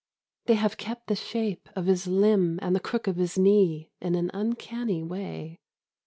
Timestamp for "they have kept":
0.47-1.05